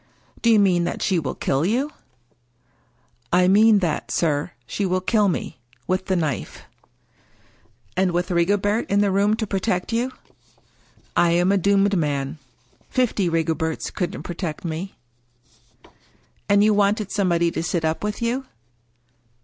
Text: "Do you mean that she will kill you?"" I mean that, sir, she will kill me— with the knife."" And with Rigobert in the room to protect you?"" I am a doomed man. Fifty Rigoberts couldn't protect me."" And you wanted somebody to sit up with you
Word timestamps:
"Do 0.41 0.49
you 0.49 0.57
mean 0.57 0.83
that 0.85 1.03
she 1.03 1.19
will 1.19 1.35
kill 1.35 1.63
you?"" 1.63 1.91
I 3.31 3.47
mean 3.47 3.77
that, 3.85 4.09
sir, 4.09 4.49
she 4.65 4.83
will 4.83 4.99
kill 4.99 5.27
me— 5.27 5.59
with 5.87 6.07
the 6.07 6.15
knife."" 6.15 6.63
And 7.95 8.11
with 8.11 8.31
Rigobert 8.31 8.89
in 8.89 9.01
the 9.01 9.11
room 9.11 9.35
to 9.35 9.45
protect 9.45 9.93
you?"" 9.93 10.11
I 11.15 11.29
am 11.33 11.51
a 11.51 11.57
doomed 11.59 11.95
man. 11.95 12.39
Fifty 12.89 13.29
Rigoberts 13.29 13.93
couldn't 13.93 14.23
protect 14.23 14.65
me."" 14.65 14.95
And 16.49 16.63
you 16.63 16.73
wanted 16.73 17.11
somebody 17.11 17.51
to 17.51 17.61
sit 17.61 17.85
up 17.85 18.03
with 18.03 18.23
you 18.23 18.45